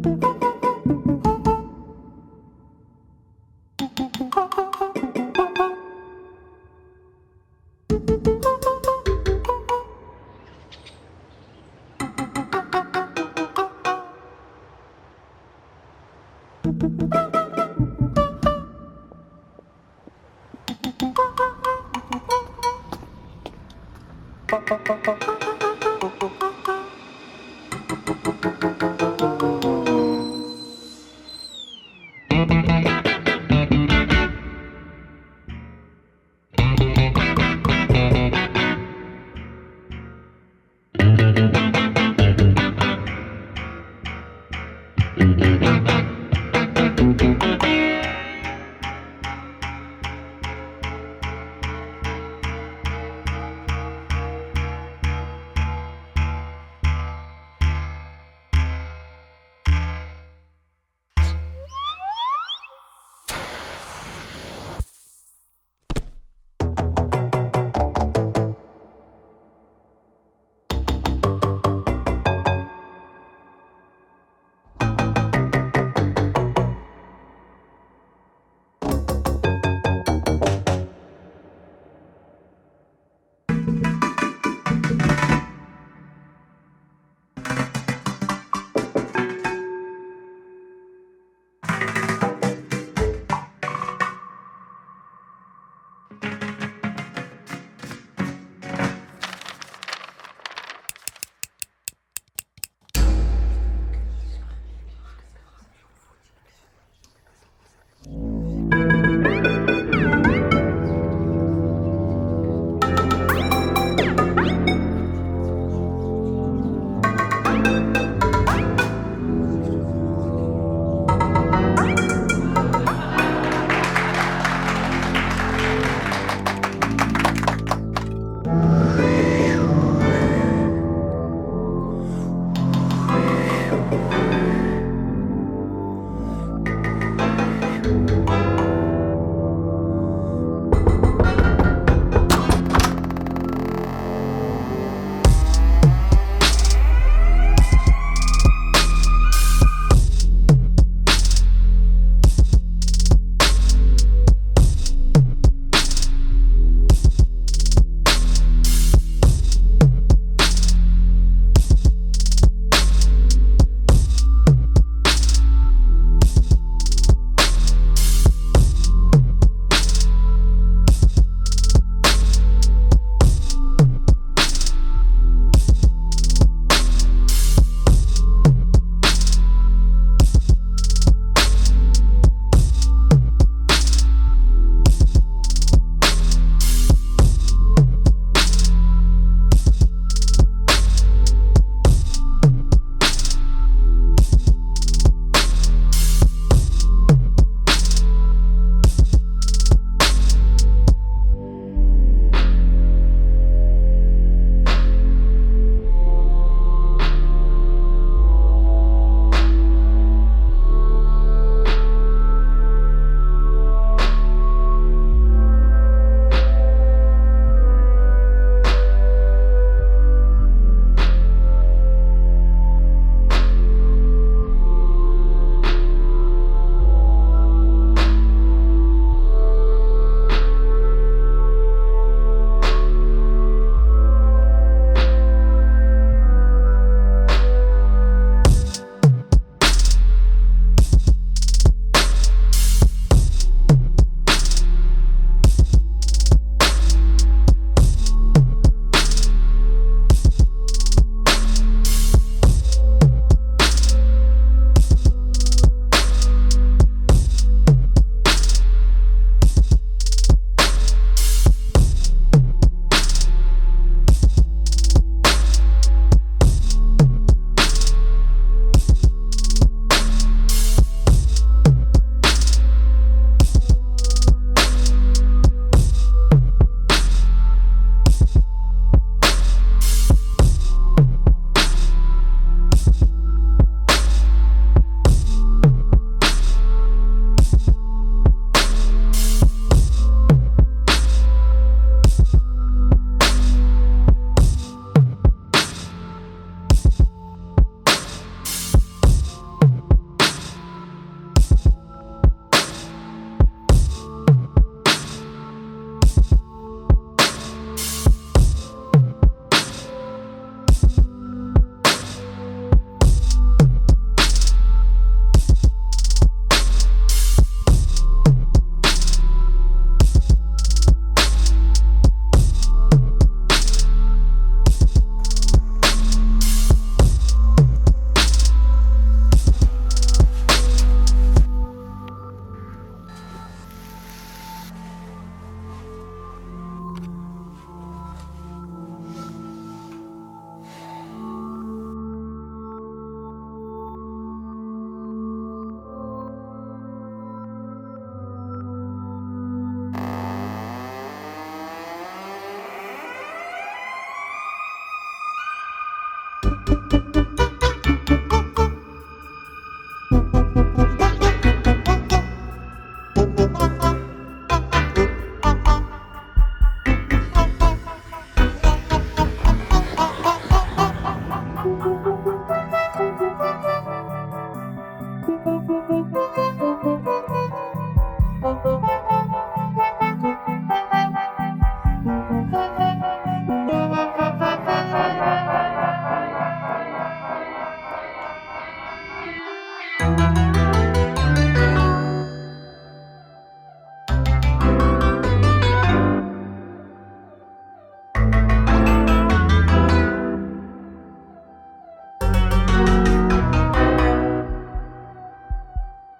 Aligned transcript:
thank 0.00 0.24
you 0.24 0.41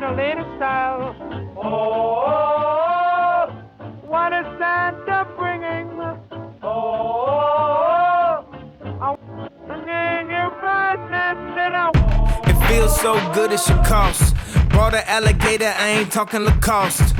Catalina 0.08 0.56
style. 0.56 1.16
Oh, 1.58 1.64
oh, 1.64 2.30
oh, 3.28 3.88
what 4.08 4.32
is 4.32 4.46
Santa 4.58 5.28
bringing? 5.38 6.00
Oh, 6.64 6.64
oh, 6.64 8.46
oh. 9.02 9.18
bringing 9.68 10.30
you 10.32 10.50
presents. 10.62 11.44
It 12.48 12.68
feels 12.70 12.96
so 13.02 13.16
good 13.34 13.52
it 13.52 13.60
should 13.60 13.84
cost. 13.84 14.34
Brought 14.70 14.94
an 14.96 15.04
alligator, 15.08 15.74
I 15.78 15.90
ain't 15.90 16.12
talking 16.12 16.46
Lacoste. 16.46 17.14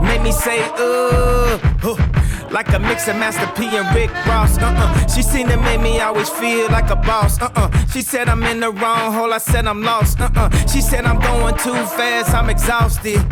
Made 0.00 0.22
me 0.22 0.32
say, 0.32 0.60
ooh. 0.80 1.58
Huh. 1.82 2.11
Like 2.52 2.68
a 2.74 2.78
mix 2.78 3.08
of 3.08 3.16
Master 3.16 3.46
P 3.56 3.64
and 3.76 3.94
Rick 3.96 4.10
Ross. 4.26 4.58
Uh-uh. 4.58 5.06
She 5.06 5.22
seen 5.22 5.48
to 5.48 5.56
make 5.56 5.80
me 5.80 6.00
always 6.00 6.28
feel 6.28 6.68
like 6.68 6.90
a 6.90 6.96
boss. 6.96 7.40
Uh-uh. 7.40 7.70
She 7.86 8.02
said 8.02 8.28
I'm 8.28 8.42
in 8.42 8.60
the 8.60 8.70
wrong 8.70 9.12
hole. 9.14 9.32
I 9.32 9.38
said 9.38 9.66
I'm 9.66 9.82
lost. 9.82 10.20
Uh-uh. 10.20 10.50
She 10.66 10.82
said 10.82 11.06
I'm 11.06 11.18
going 11.18 11.56
too 11.56 11.72
fast. 11.96 12.34
I'm 12.34 12.50
exhausted. 12.50 13.24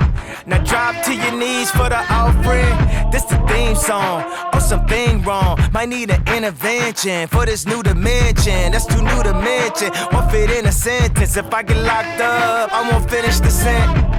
Now 0.47 0.65
drop 0.65 1.05
to 1.05 1.15
your 1.15 1.33
knees 1.33 1.71
for 1.71 1.91
the 1.91 2.00
offering. 2.11 3.11
This 3.11 3.25
the 3.25 3.37
theme 3.47 3.77
song. 3.77 4.25
Oh, 4.55 4.59
something 4.59 5.23
wrong. 5.23 5.59
Might 5.73 5.91
need 5.91 6.11
an 6.11 6.23
intervention 6.35 7.29
for 7.29 7.45
this 7.45 7.67
new 7.67 7.83
dimension. 7.83 8.73
That's 8.73 8.87
too 8.87 9.03
new 9.03 9.23
to 9.23 9.35
mention. 9.35 9.91
Won't 10.12 10.31
fit 10.31 10.50
in 10.50 10.65
a 10.65 10.73
sentence. 10.73 11.37
If 11.37 11.53
I 11.53 11.62
get 11.62 11.77
locked 11.85 12.21
up, 12.21 12.73
I 12.73 12.91
won't 12.91 13.11
finish 13.11 13.39
the 13.41 13.50
sentence. 13.50 14.10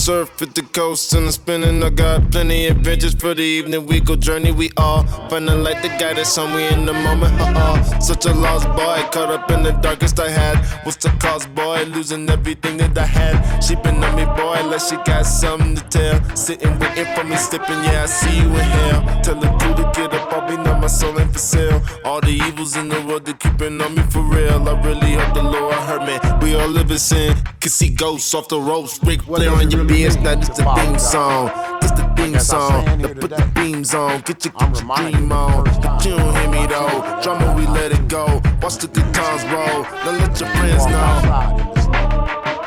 Surf 0.00 0.40
at 0.40 0.54
the 0.54 0.62
coast 0.62 1.12
and 1.12 1.26
I'm 1.26 1.30
spinning. 1.30 1.84
I 1.84 1.90
got 1.90 2.30
plenty 2.32 2.68
adventures 2.68 3.12
for 3.12 3.34
the 3.34 3.42
evening. 3.42 3.84
We 3.84 4.00
go 4.00 4.16
journey, 4.16 4.50
we 4.50 4.70
all 4.78 5.04
finding 5.28 5.62
like 5.62 5.82
the 5.82 5.88
guy 5.88 6.14
that's 6.14 6.38
on 6.38 6.56
me 6.56 6.66
in 6.72 6.86
the 6.86 6.94
moment. 6.94 7.38
Uh-uh. 7.38 8.00
Such 8.00 8.24
a 8.24 8.32
lost 8.32 8.66
boy, 8.68 8.98
caught 9.12 9.30
up 9.30 9.50
in 9.50 9.62
the 9.62 9.72
darkest 9.72 10.18
I 10.18 10.30
had. 10.30 10.56
What's 10.86 10.96
the 10.96 11.10
cost, 11.20 11.54
boy? 11.54 11.84
Losing 11.84 12.30
everything 12.30 12.78
that 12.78 12.96
I 12.96 13.04
had. 13.04 13.60
She 13.60 13.74
been 13.74 14.02
on 14.02 14.16
me, 14.16 14.24
boy, 14.24 14.66
like 14.70 14.80
she 14.80 14.96
got 15.04 15.26
something 15.26 15.76
to 15.76 15.82
tell. 15.90 16.34
Sitting 16.34 16.78
waiting 16.78 17.04
for 17.14 17.24
me, 17.24 17.36
slipping. 17.36 17.84
Yeah, 17.84 18.04
I 18.04 18.06
see 18.06 18.38
you 18.38 18.46
in 18.46 18.68
hell. 18.76 19.20
Tell 19.22 19.34
the 19.34 19.60
to 19.82 19.92
get 19.94 20.14
up, 20.14 20.32
I'll 20.32 20.48
be 20.48 20.56
know 20.56 20.76
my 20.78 20.86
soul 20.86 21.18
ain't 21.20 21.32
for 21.32 21.38
sale. 21.38 21.82
All 22.04 22.20
the 22.20 22.30
evils 22.30 22.76
in 22.76 22.88
the 22.88 23.00
world, 23.02 23.24
they 23.24 23.34
keeping 23.34 23.80
on 23.80 23.94
me 23.94 24.02
for 24.10 24.22
real. 24.22 24.68
I 24.68 24.80
really 24.82 25.12
hope 25.12 25.34
the 25.34 25.42
Lord 25.42 25.74
hurt 25.74 26.04
me. 26.06 26.16
We 26.42 26.54
all 26.54 26.68
live 26.68 26.90
in 26.90 26.98
sin. 26.98 27.36
Can 27.60 27.70
see 27.70 27.90
ghosts 27.90 28.34
off 28.34 28.48
the 28.48 28.60
ropes. 28.60 28.98
Ric 29.02 29.22
Flair 29.22 29.52
on 29.52 29.70
your 29.70 29.84
beard. 29.90 30.22
Now 30.22 30.34
this 30.36 30.48
the 30.48 30.64
theme 30.76 30.98
song. 30.98 31.50
This 31.80 31.90
the 31.92 32.04
theme 32.16 32.38
song. 32.38 32.84
Now 32.98 33.08
put 33.14 33.30
the 33.30 33.50
beams 33.54 33.94
on. 33.94 34.20
Get 34.22 34.44
your, 34.44 34.54
get 34.54 34.82
your 34.82 34.96
dream 34.96 35.32
on. 35.32 35.64
But 35.64 36.04
you 36.04 36.16
don't 36.16 36.34
hear 36.36 36.50
me 36.50 36.66
though. 36.66 37.20
Drama, 37.22 37.54
we 37.56 37.66
let 37.66 37.92
it 37.92 38.08
go. 38.08 38.40
Watch 38.62 38.76
the 38.78 38.88
guitars 38.88 39.42
roll. 39.52 39.82
Now 40.04 40.12
let 40.22 40.40
your 40.40 40.48
friends 40.56 40.86
know. 40.92 41.10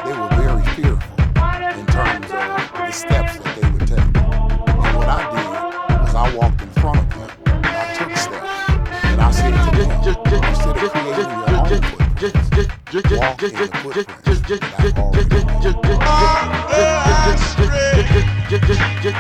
They 0.06 0.14
were 0.20 0.32
very 0.42 0.64
fearful 0.76 1.14
in 1.80 1.86
terms 1.98 2.26
of 2.26 2.52
the 2.78 2.92
steps 2.92 3.34
that 3.40 3.52
they 3.56 3.68
would 3.72 3.88
take. 3.88 4.12
And 4.86 4.98
what 4.98 5.08
I 5.08 5.22
did 5.34 5.48
was 6.04 6.16
I 6.16 6.36
walked 6.36 6.62
in 6.62 6.70
front 6.82 7.00
of 7.00 7.08
them 7.10 7.30
and 7.46 7.66
I 7.66 7.94
took 7.98 8.12
steps. 8.18 8.54
And 9.10 9.22
I 9.22 9.32
said 9.32 9.54
to 9.54 9.70
them, 9.78 9.92
instead 10.50 10.78
of 10.78 10.92
creating 10.92 11.40
your 11.48 11.60
own 11.60 11.80
footprint, 11.80 12.34
walk 13.20 13.44
in 13.44 13.54
the 13.54 13.68
footprints 13.82 14.42
that 14.48 15.33
Life 19.04 19.12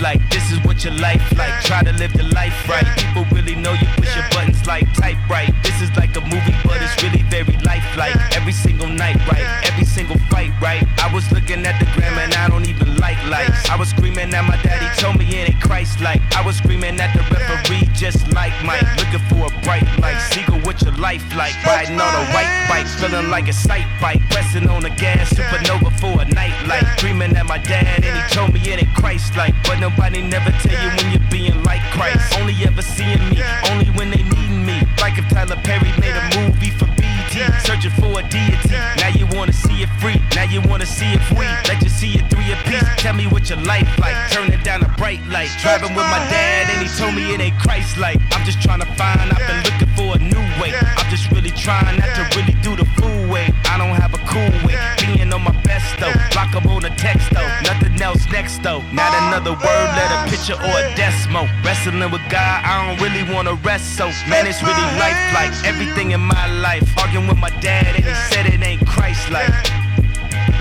like 0.00 0.24
this 0.30 0.47
is 0.50 0.64
what 0.64 0.84
your 0.84 0.94
life 0.94 1.22
like. 1.36 1.62
Try 1.64 1.82
to 1.82 1.92
live 1.92 2.12
the 2.12 2.24
life 2.34 2.56
right. 2.68 2.86
People 2.96 3.24
really 3.32 3.54
know 3.54 3.72
you 3.72 3.86
push 3.96 4.14
your 4.16 4.28
buttons 4.30 4.64
like 4.66 4.86
type 4.94 5.18
right. 5.28 5.52
This 5.62 5.80
is 5.82 5.90
like 5.96 6.16
a 6.16 6.20
movie, 6.20 6.56
but 6.64 6.80
it's 6.80 6.96
really 7.02 7.22
very 7.28 7.56
lifelike. 7.64 8.16
Every 8.36 8.52
single 8.52 8.88
night, 8.88 9.16
right? 9.28 9.46
Every 9.64 9.84
single 9.84 10.18
fight, 10.30 10.52
right? 10.60 10.84
I 10.98 11.12
was 11.12 11.30
looking 11.32 11.66
at 11.66 11.78
the 11.80 11.86
gram 11.94 12.18
and 12.18 12.34
I 12.34 12.48
don't 12.48 12.66
even 12.66 12.96
like 12.96 13.18
lights. 13.26 13.68
I 13.68 13.76
was 13.76 13.90
screaming 13.90 14.32
at 14.34 14.44
my 14.44 14.56
daddy, 14.62 14.88
told 15.00 15.18
me 15.18 15.26
it 15.26 15.50
ain't 15.50 15.60
Christ 15.60 16.00
like. 16.00 16.20
I 16.36 16.44
was 16.44 16.56
screaming 16.56 17.00
at 17.00 17.12
the 17.16 17.22
referee, 17.34 17.88
just 17.94 18.32
like 18.32 18.52
Mike. 18.64 18.86
Looking 18.96 19.24
for 19.28 19.46
a 19.46 19.52
bright 19.62 19.86
light. 20.00 20.20
Seagull, 20.32 20.60
what 20.60 20.80
your 20.82 20.96
life 20.96 21.24
like? 21.36 21.54
Riding 21.64 22.00
on 22.00 22.14
a 22.14 22.24
white 22.32 22.52
bike, 22.68 22.86
feeling 22.86 23.30
like 23.30 23.48
a 23.48 23.52
sight 23.52 23.86
bike. 24.00 24.20
Pressing 24.30 24.68
on 24.68 24.82
the 24.82 24.90
gas, 24.90 25.32
supernova 25.32 25.90
for 26.00 26.20
a 26.20 26.24
night 26.24 26.56
light. 26.66 26.86
Dreaming 26.98 27.36
at 27.36 27.46
my 27.46 27.58
dad, 27.58 28.04
and 28.04 28.14
he 28.16 28.22
told 28.34 28.52
me 28.54 28.60
it 28.60 28.82
ain't 28.82 28.94
Christ 28.94 29.36
like. 29.36 29.54
But 29.64 29.80
nobody 29.80 30.22
never 30.22 30.37
tell 30.44 30.78
you 30.82 30.90
when 30.96 31.10
you're 31.12 31.30
being 31.30 31.62
like 31.64 31.82
Christ. 31.90 32.38
Only 32.38 32.54
ever 32.64 32.82
seeing 32.82 33.18
me, 33.30 33.42
only 33.70 33.90
when 33.96 34.10
they 34.10 34.22
needing 34.22 34.64
me. 34.64 34.80
Like 35.00 35.18
if 35.18 35.28
Tyler 35.28 35.56
Perry 35.64 35.90
made 35.98 36.14
a 36.14 36.24
movie 36.38 36.70
for 36.70 36.86
BET, 36.96 37.34
searching 37.64 37.90
for 37.92 38.20
a 38.20 38.22
deity. 38.28 38.76
Now 38.96 39.08
you 39.08 39.26
wanna 39.32 39.52
see 39.52 39.82
it 39.82 39.90
free, 40.00 40.20
now 40.34 40.44
you 40.44 40.60
wanna 40.62 40.86
see 40.86 41.12
it 41.12 41.22
free. 41.34 41.50
Let 41.66 41.82
you 41.82 41.88
see 41.88 42.14
it 42.14 42.30
through 42.30 42.44
your 42.44 42.58
piece. 42.68 42.84
Tell 42.96 43.14
me 43.14 43.26
what 43.26 43.48
your 43.48 43.60
life 43.62 43.88
like. 43.98 44.16
Turn 44.30 44.52
it 44.52 44.62
down 44.64 44.82
a 44.82 44.88
bright 44.96 45.24
light. 45.26 45.50
Driving 45.62 45.94
with 45.94 46.06
my 46.06 46.22
dad, 46.30 46.70
and 46.70 46.86
he 46.86 46.88
told 46.96 47.14
me 47.14 47.34
it 47.34 47.40
ain't 47.40 47.58
Christ 47.58 47.98
like. 47.98 48.20
I'm 48.32 48.44
just 48.44 48.60
trying 48.62 48.80
to 48.80 48.90
find, 48.94 49.32
I've 49.32 49.46
been 49.46 49.62
looking 49.64 49.87
for 50.08 50.16
a 50.16 50.22
new 50.22 50.44
way. 50.60 50.72
I'm 50.72 51.10
just 51.10 51.30
really 51.30 51.50
trying 51.50 51.98
not 51.98 52.10
to 52.16 52.22
really 52.38 52.56
do 52.62 52.76
the 52.76 52.84
fool 52.96 53.28
way. 53.28 53.52
I 53.64 53.76
don't 53.76 53.94
have 53.94 54.14
a 54.14 54.22
cool 54.24 54.52
way. 54.66 54.76
Being 55.04 55.32
on 55.32 55.42
my 55.42 55.56
best 55.62 55.98
though. 56.00 56.12
Block 56.32 56.54
up 56.54 56.66
on 56.66 56.84
a 56.84 56.94
text 56.96 57.30
though. 57.32 57.48
Nothing 57.62 58.00
else 58.00 58.24
next 58.30 58.62
though. 58.62 58.80
Not 58.92 59.12
another 59.28 59.52
word, 59.52 59.86
let 59.98 60.08
a 60.16 60.30
picture 60.30 60.54
or 60.54 60.76
a 60.80 60.94
decimal. 60.96 61.46
Wrestling 61.64 62.00
with 62.10 62.24
God, 62.30 62.64
I 62.64 62.72
don't 62.86 63.00
really 63.02 63.24
wanna 63.32 63.54
rest 63.54 63.96
so. 63.96 64.06
Man, 64.28 64.46
it's 64.46 64.62
really 64.62 64.88
life 64.96 65.20
like 65.34 65.52
everything 65.64 66.12
in 66.12 66.20
my 66.20 66.46
life. 66.60 66.86
Arguing 66.98 67.28
with 67.28 67.38
my 67.38 67.50
dad, 67.60 67.94
and 67.96 68.04
he 68.04 68.14
said 68.32 68.46
it 68.46 68.62
ain't 68.62 68.86
Christ 68.86 69.30
like. 69.30 69.52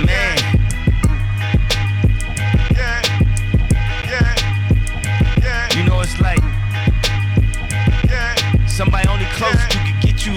Man. 0.05 0.46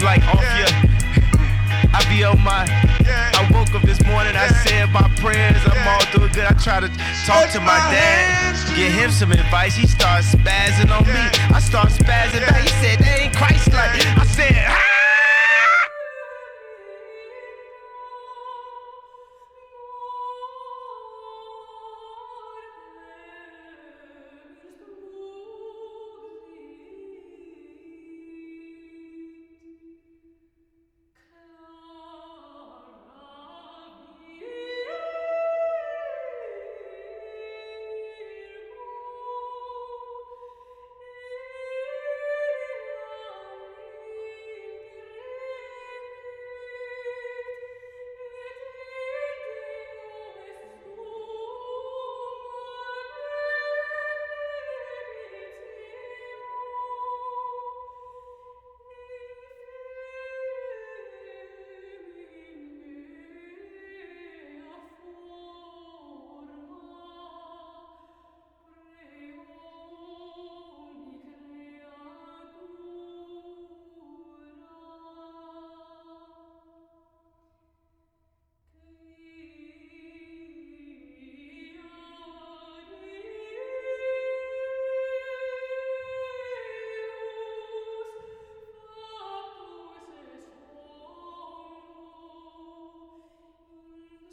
Like 0.03 0.23
off 0.29 0.43
your. 0.57 0.69
I 1.93 2.05
be 2.09 2.25
on 2.25 2.41
my. 2.41 2.65
I 3.11 3.49
woke 3.53 3.75
up 3.75 3.83
this 3.83 4.03
morning, 4.05 4.37
I 4.37 4.49
said 4.65 4.91
my 4.91 5.09
prayers, 5.17 5.61
I'm 5.67 5.89
all 5.89 6.05
doing 6.13 6.33
good. 6.33 6.45
I 6.45 6.55
try 6.55 6.81
to 6.81 6.89
talk 7.27 7.51
to 7.51 7.61
my 7.61 7.79
dad, 7.91 8.77
get 8.77 8.93
him 8.93 9.11
some 9.11 9.33
advice. 9.33 9.75
He 9.75 9.87
starts 9.87 10.35
spazzing 10.35 10.91
on 10.91 11.05
me. 11.07 11.25
I 11.55 11.61
start 11.61 11.89
spazzing 11.89 12.47
back. 12.47 12.63
He 12.63 12.69
said, 12.69 12.99
that 13.01 13.21
ain't 13.21 13.37
Christ 13.37 13.73
like. 13.73 13.91
I 14.17 14.25
said, 14.27 14.55
ah! 14.69 14.90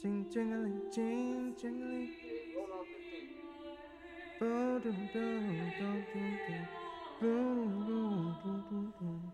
Jing 0.01 0.25
jingling, 0.31 0.81
jing 0.91 1.55
jingling. 1.59 2.09
Boom, 4.39 4.79
boom, 4.81 5.07
boom, 5.13 5.73
boom, 5.77 6.07
boom, 6.13 6.39
boom, 7.19 8.35
boom, 8.43 8.63
boom, 8.69 8.93
boom. 8.99 9.26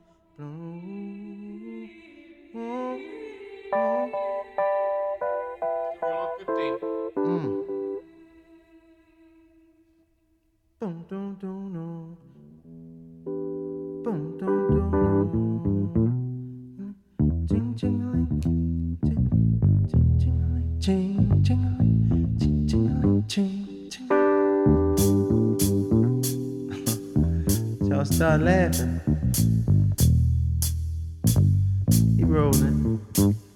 moment. 32.71 33.52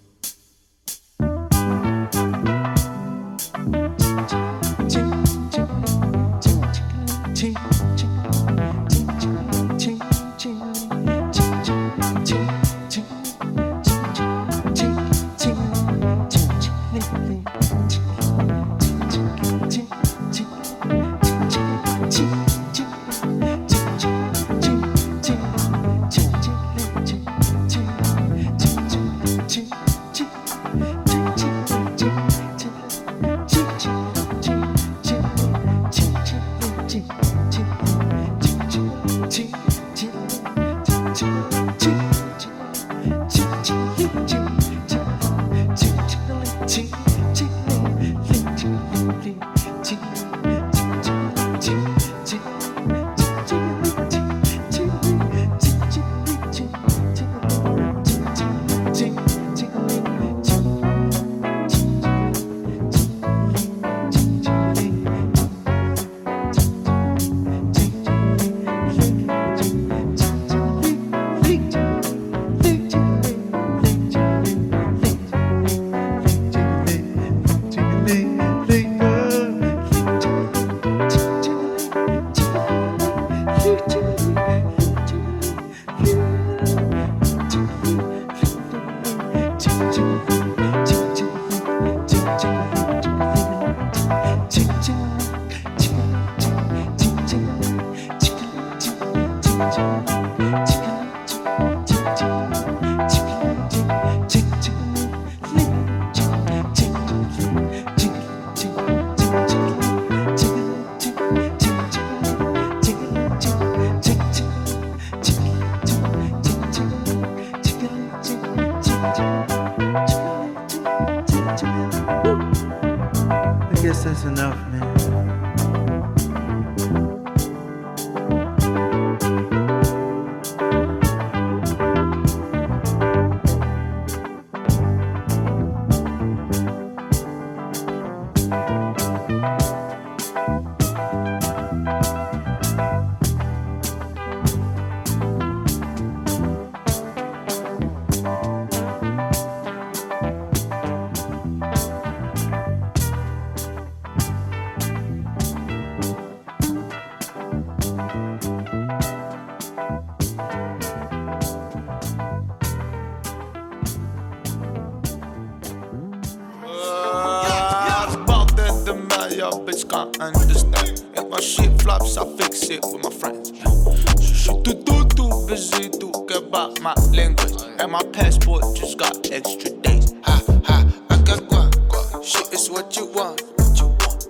about 176.58 176.82
my 176.82 176.93
language. 177.13 177.54
And 177.78 177.91
my 177.91 178.02
passport 178.13 178.63
just 178.76 178.98
got 178.98 179.32
extra 179.32 179.70
days. 179.70 180.13
Ha 180.24 180.41
ha, 180.65 180.91
I 181.12 181.17
got 181.22 181.41
guap. 181.50 182.26
Shit 182.26 182.52
is 182.52 182.72
what 182.72 182.98
you 182.98 183.06
want. 183.13 183.43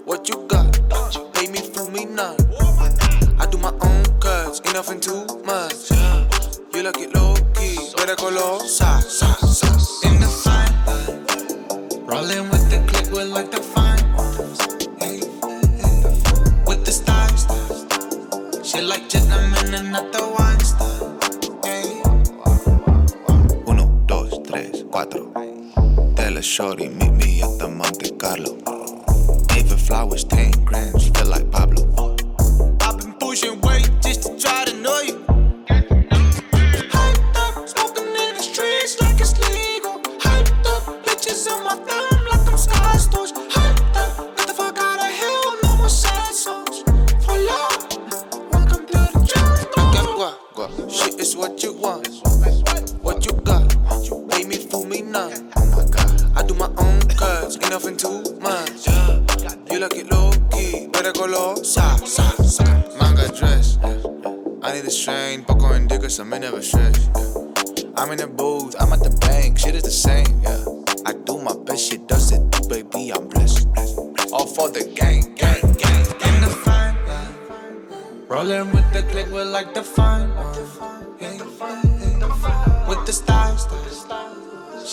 What 0.03 0.27
you 0.27 0.45
got? 0.47 0.77
don't 0.89 1.15
you 1.15 1.29
Pay 1.33 1.47
me, 1.47 1.59
fool 1.59 1.89
me, 1.89 2.03
none. 2.03 2.35
I 3.39 3.47
do 3.49 3.57
my 3.59 3.71
own 3.81 4.03
cuts, 4.19 4.59
enough 4.69 4.89
and 4.89 5.01
too 5.01 5.25
much. 5.45 5.89
You 6.73 6.83
like 6.83 6.99
it 6.99 7.15
low 7.15 7.33
key, 7.55 7.77
better 7.95 8.15
go 8.17 8.29
low, 8.29 8.59
sa, 8.59 8.99
sa. 8.99 9.36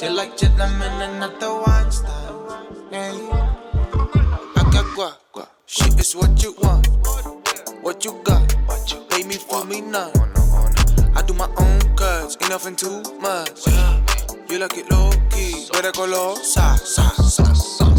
Chill 0.05 0.17
like 0.17 0.37
gentlemen 0.37 1.01
and 1.01 1.19
not 1.19 1.41
the 1.41 1.49
Weinstein. 1.65 2.13
Yeah. 2.93 3.15
I 4.55 4.63
got 4.71 4.85
guap, 4.93 5.17
guap. 5.33 5.49
Shit 5.65 5.99
is 5.99 6.15
what 6.15 6.43
you 6.43 6.55
want. 6.61 6.89
What 7.81 8.05
you 8.05 8.21
got? 8.23 8.55
You 8.93 9.01
pay 9.09 9.23
me 9.25 9.37
for 9.37 9.65
me 9.65 9.81
none. 9.81 10.13
I 11.17 11.23
do 11.27 11.33
my 11.33 11.49
own 11.57 11.97
cuts, 11.97 12.37
ain't 12.43 12.51
nothing 12.51 12.77
too 12.77 13.01
much. 13.19 13.67
You 14.51 14.59
like 14.59 14.77
it 14.77 14.91
low 14.91 15.11
key, 15.31 15.69
better 15.73 15.93
go 15.93 16.05
low, 16.05 16.35
sa 16.35 16.77
sa 16.77 17.09
sa 17.09 17.55
sa. 17.55 17.94